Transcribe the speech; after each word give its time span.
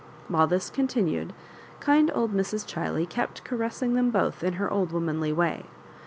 While 0.29 0.47
this 0.47 0.71
continued, 0.71 1.31
kind 1.79 2.11
old 2.15 2.33
Mrs. 2.33 2.65
Chiley 2.65 3.07
kept 3.07 3.43
caressing 3.43 3.93
them 3.93 4.09
both 4.09 4.43
in 4.43 4.53
her 4.53 4.67
old 4.71 4.91
womanly 4.91 5.31
way. 5.31 5.65